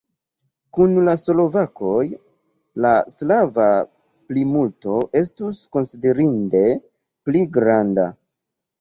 [0.77, 1.99] Kun la slovakoj
[2.87, 6.67] la slava plimulto estus konsiderinde
[7.29, 8.13] pli granda.